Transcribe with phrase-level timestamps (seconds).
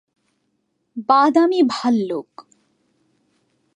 [1.09, 2.31] বাদামি ভাল্লুক।